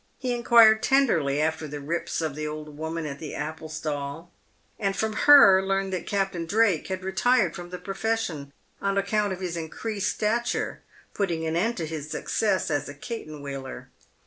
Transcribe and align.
He 0.17 0.33
inquired 0.33 0.81
tenderly 0.81 1.39
after 1.39 1.67
the 1.67 1.79
rips 1.79 2.21
of 2.21 2.33
the 2.33 2.47
old 2.47 2.75
woman 2.75 3.05
at 3.05 3.19
the 3.19 3.35
apple 3.35 3.69
stall, 3.69 4.31
and 4.79 4.95
from 4.97 5.13
her 5.13 5.61
learned 5.63 5.93
that 5.93 6.07
Captain 6.07 6.47
Drake 6.47 6.87
had 6.87 7.03
retired 7.03 7.55
from 7.55 7.69
the 7.69 7.77
profession, 7.77 8.51
on 8.81 8.97
account 8.97 9.31
of 9.31 9.41
his 9.41 9.55
increased 9.55 10.11
stature 10.15 10.81
putting 11.13 11.45
an 11.45 11.55
end 11.55 11.77
to 11.77 11.85
his 11.85 12.09
success 12.09 12.71
as 12.71 12.89
a 12.89 12.95
cat 12.95 13.27
en 13.27 13.43
wheeler. 13.43 13.89